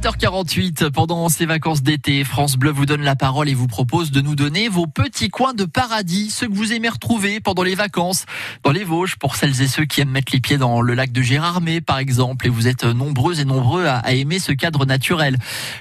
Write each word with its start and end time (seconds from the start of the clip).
7h48, 0.00 0.92
pendant 0.92 1.28
ces 1.28 1.44
vacances 1.44 1.82
d'été, 1.82 2.24
France 2.24 2.56
Bleu 2.56 2.70
vous 2.70 2.86
donne 2.86 3.02
la 3.02 3.16
parole 3.16 3.50
et 3.50 3.54
vous 3.54 3.66
propose 3.66 4.10
de 4.10 4.22
nous 4.22 4.34
donner 4.34 4.70
vos 4.70 4.86
petits 4.86 5.28
coins 5.28 5.52
de 5.52 5.66
paradis, 5.66 6.30
ceux 6.30 6.48
que 6.48 6.54
vous 6.54 6.72
aimez 6.72 6.88
retrouver 6.88 7.38
pendant 7.40 7.62
les 7.62 7.74
vacances, 7.74 8.24
dans 8.62 8.70
les 8.70 8.82
Vosges, 8.82 9.16
pour 9.16 9.36
celles 9.36 9.60
et 9.60 9.68
ceux 9.68 9.84
qui 9.84 10.00
aiment 10.00 10.10
mettre 10.10 10.32
les 10.32 10.40
pieds 10.40 10.56
dans 10.56 10.80
le 10.80 10.94
lac 10.94 11.12
de 11.12 11.20
Gérardmer, 11.20 11.82
par 11.82 11.98
exemple, 11.98 12.46
et 12.46 12.48
vous 12.48 12.66
êtes 12.66 12.84
nombreux 12.84 13.40
et 13.40 13.44
nombreux 13.44 13.84
à, 13.84 14.14
aimer 14.14 14.38
ce 14.38 14.52
cadre 14.52 14.86
naturel. 14.86 15.36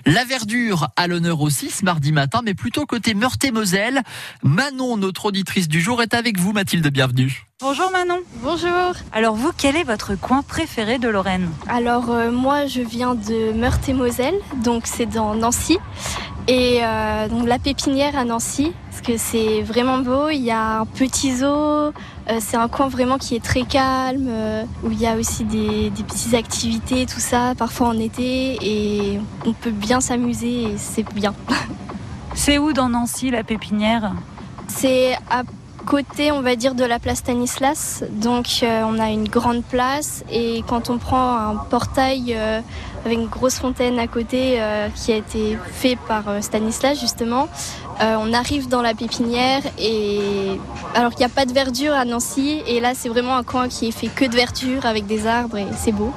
La 0.06 0.26
verdure 0.26 0.90
à 0.98 1.08
l'honneur 1.08 1.40
aussi 1.40 1.70
ce 1.70 1.86
mardi 1.86 2.12
matin, 2.12 2.42
mais 2.44 2.54
plutôt 2.54 2.86
côté 2.86 3.14
Meurthe-et-Moselle. 3.14 4.02
Manon, 4.44 4.98
notre 4.98 5.28
auditrice 5.28 5.70
du 5.70 5.80
jour, 5.80 6.02
est 6.02 6.14
avec 6.14 6.38
vous, 6.38 6.52
Mathilde, 6.52 6.90
bienvenue. 6.90 7.49
Bonjour 7.62 7.92
Manon. 7.92 8.20
Bonjour. 8.36 8.94
Alors 9.12 9.36
vous, 9.36 9.52
quel 9.58 9.76
est 9.76 9.84
votre 9.84 10.16
coin 10.16 10.44
préféré 10.44 10.98
de 10.98 11.10
Lorraine? 11.10 11.50
Alors 11.68 12.10
euh, 12.10 12.32
moi, 12.32 12.68
je 12.68 12.80
viens 12.80 13.16
de 13.16 13.52
Meurthe-et-Moselle, 13.52 14.36
donc 14.64 14.84
c'est 14.86 15.06
dans 15.06 15.36
Nancy. 15.36 15.78
Et 16.48 16.80
euh, 16.82 17.28
donc 17.28 17.46
la 17.46 17.60
pépinière 17.60 18.18
à 18.18 18.24
Nancy, 18.24 18.72
parce 18.90 19.02
que 19.02 19.18
c'est 19.18 19.62
vraiment 19.62 19.98
beau. 19.98 20.30
Il 20.30 20.42
y 20.42 20.52
a 20.52 20.80
un 20.80 20.86
petit 20.86 21.36
zoo. 21.36 21.48
Euh, 21.48 21.92
c'est 22.40 22.56
un 22.56 22.70
coin 22.70 22.88
vraiment 22.88 23.18
qui 23.18 23.36
est 23.36 23.44
très 23.44 23.64
calme, 23.64 24.32
où 24.86 24.92
il 24.92 25.02
y 25.02 25.06
a 25.06 25.18
aussi 25.18 25.44
des, 25.44 25.90
des, 25.90 26.04
petites 26.04 26.36
activités, 26.36 27.06
tout 27.08 27.20
ça, 27.20 27.56
parfois 27.58 27.90
en 27.90 28.00
été, 28.00 28.58
et 28.62 29.20
on 29.46 29.52
peut 29.52 29.72
bien 29.72 30.00
s'amuser 30.00 30.64
et 30.64 30.78
c'est 30.78 31.04
bien. 31.14 31.36
C'est 32.36 32.58
où 32.58 32.72
dans 32.72 32.88
Nancy 32.88 33.32
la 33.32 33.44
pépinière? 33.44 34.14
C'est 34.70 35.18
à 35.30 35.44
côté, 35.90 36.32
on 36.32 36.42
va 36.42 36.56
dire, 36.56 36.76
de 36.76 36.86
la 36.86 37.00
place 37.00 37.18
Stanislas. 37.18 38.04
Donc, 38.12 38.60
euh, 38.62 38.84
on 38.86 39.00
a 39.00 39.10
une 39.10 39.28
grande 39.28 39.64
place 39.64 40.24
et 40.32 40.64
quand 40.68 40.92
on 40.92 41.00
prend 41.00 41.36
un 41.36 41.56
portail 41.56 42.36
euh, 42.36 42.62
avec 43.06 43.18
une 43.18 43.26
grosse 43.26 43.56
fontaine 43.56 43.98
à 43.98 44.06
côté 44.06 44.62
euh, 44.62 44.88
qui 44.96 45.12
a 45.12 45.16
été 45.16 45.58
fait 45.74 45.98
par 46.08 46.24
Stanislas, 46.42 47.00
justement, 47.00 47.50
on 48.02 48.32
arrive 48.32 48.70
dans 48.70 48.82
la 48.82 48.94
pépinière 48.94 49.62
et 49.78 50.22
alors 50.96 51.12
qu'il 51.12 51.20
n'y 51.20 51.26
a 51.26 51.36
pas 51.36 51.46
de 51.46 51.52
verdure 51.52 51.94
à 51.94 52.06
Nancy 52.06 52.62
et 52.66 52.80
là, 52.80 52.94
c'est 52.96 53.10
vraiment 53.10 53.36
un 53.36 53.44
coin 53.44 53.68
qui 53.68 53.90
est 53.90 53.92
fait 53.92 54.08
que 54.08 54.24
de 54.24 54.36
verdure 54.36 54.86
avec 54.86 55.06
des 55.06 55.28
arbres 55.28 55.58
et 55.58 55.68
c'est 55.76 55.92
beau. 55.92 56.14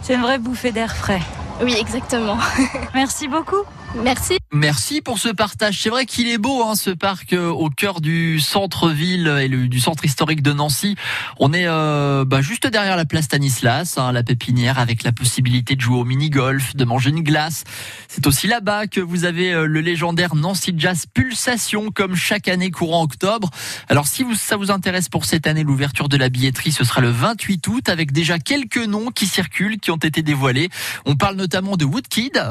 C'est 0.00 0.14
une 0.14 0.22
vraie 0.22 0.38
bouffée 0.38 0.72
d'air 0.72 0.96
frais. 0.96 1.20
Oui, 1.62 1.74
exactement. 1.78 2.38
Merci 2.94 3.28
beaucoup. 3.28 3.62
Merci. 4.02 4.37
Merci 4.50 5.02
pour 5.02 5.18
ce 5.18 5.28
partage. 5.28 5.78
C'est 5.82 5.90
vrai 5.90 6.06
qu'il 6.06 6.26
est 6.26 6.38
beau, 6.38 6.62
hein, 6.64 6.74
ce 6.74 6.88
parc 6.88 7.34
euh, 7.34 7.50
au 7.50 7.68
cœur 7.68 8.00
du 8.00 8.40
centre-ville 8.40 9.28
et 9.42 9.48
du 9.48 9.78
centre 9.78 10.06
historique 10.06 10.40
de 10.40 10.54
Nancy. 10.54 10.96
On 11.38 11.52
est 11.52 11.66
euh, 11.66 12.24
bah, 12.24 12.40
juste 12.40 12.66
derrière 12.66 12.96
la 12.96 13.04
place 13.04 13.26
Stanislas, 13.26 13.98
hein, 13.98 14.10
la 14.10 14.22
pépinière, 14.22 14.78
avec 14.78 15.02
la 15.02 15.12
possibilité 15.12 15.76
de 15.76 15.82
jouer 15.82 15.98
au 15.98 16.04
mini-golf, 16.04 16.74
de 16.74 16.84
manger 16.86 17.10
une 17.10 17.22
glace. 17.22 17.64
C'est 18.08 18.26
aussi 18.26 18.46
là-bas 18.46 18.86
que 18.86 19.02
vous 19.02 19.26
avez 19.26 19.52
euh, 19.52 19.66
le 19.66 19.82
légendaire 19.82 20.34
Nancy 20.34 20.72
Jazz 20.74 21.04
Pulsation, 21.12 21.90
comme 21.90 22.16
chaque 22.16 22.48
année 22.48 22.70
courant 22.70 23.02
octobre. 23.02 23.50
Alors 23.90 24.06
si 24.06 24.22
vous, 24.22 24.34
ça 24.34 24.56
vous 24.56 24.70
intéresse 24.70 25.10
pour 25.10 25.26
cette 25.26 25.46
année, 25.46 25.62
l'ouverture 25.62 26.08
de 26.08 26.16
la 26.16 26.30
billetterie, 26.30 26.72
ce 26.72 26.84
sera 26.84 27.02
le 27.02 27.10
28 27.10 27.66
août, 27.68 27.88
avec 27.90 28.12
déjà 28.12 28.38
quelques 28.38 28.78
noms 28.78 29.10
qui 29.10 29.26
circulent, 29.26 29.78
qui 29.78 29.90
ont 29.90 29.96
été 29.96 30.22
dévoilés. 30.22 30.70
On 31.04 31.16
parle 31.16 31.36
notamment 31.36 31.76
de 31.76 31.84
Woodkid. 31.84 32.42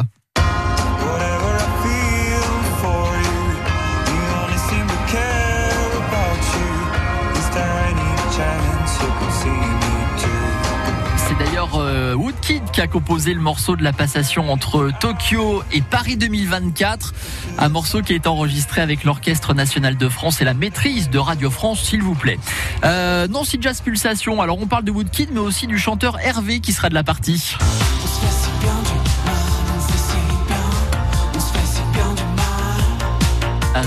Euh, 11.76 12.14
Woodkid 12.16 12.72
qui 12.72 12.82
a 12.82 12.88
composé 12.88 13.34
le 13.34 13.40
morceau 13.40 13.76
de 13.76 13.84
la 13.84 13.94
passation 13.94 14.52
entre 14.52 14.92
Tokyo 15.00 15.64
et 15.72 15.82
Paris 15.82 16.17
2024. 16.17 17.14
Un 17.60 17.70
morceau 17.70 18.02
qui 18.02 18.14
est 18.14 18.28
enregistré 18.28 18.82
avec 18.82 19.04
l'Orchestre 19.04 19.54
National 19.54 19.98
de 19.98 20.10
France 20.10 20.42
et 20.42 20.45
la 20.45 20.54
maîtrise 20.54 21.10
de 21.10 21.20
Radio 21.20 21.50
France, 21.50 21.82
s'il 21.82 22.02
vous 22.02 22.16
plaît. 22.16 22.39
Euh, 22.83 23.27
non, 23.27 23.44
Jazz 23.60 23.82
Pulsation. 23.82 24.42
Alors 24.42 24.60
on 24.60 24.67
parle 24.67 24.83
de 24.83 24.92
Woodkid, 24.92 25.30
mais 25.32 25.39
aussi 25.39 25.67
du 25.67 25.77
chanteur 25.77 26.20
Hervé 26.20 26.60
qui 26.60 26.73
sera 26.73 26.89
de 26.89 26.94
la 26.94 27.04
partie. 27.04 27.56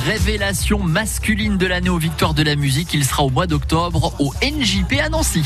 révélation 0.00 0.78
masculine 0.80 1.58
de 1.58 1.66
l'année 1.66 1.90
aux 1.90 1.98
Victoires 1.98 2.34
de 2.34 2.42
la 2.42 2.56
musique. 2.56 2.94
Il 2.94 3.04
sera 3.04 3.22
au 3.22 3.30
mois 3.30 3.46
d'octobre 3.46 4.14
au 4.18 4.32
NJP 4.42 4.98
à 5.00 5.08
Nancy. 5.08 5.44